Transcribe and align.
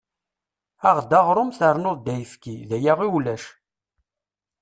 Aɣ-d 0.89 1.11
aɣrum 1.19 1.49
ternu-d 1.59 2.11
ayefki, 2.13 2.55
d 2.69 2.71
aya 2.77 2.93
i 3.05 3.07
ulac. 3.17 3.45